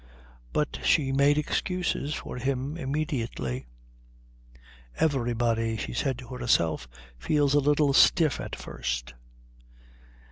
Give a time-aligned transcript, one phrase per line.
[0.51, 3.67] But she made excuses for him immediately.
[4.97, 6.87] "Everybody," she said to herself,
[7.19, 9.13] "feels a little stiff at first."...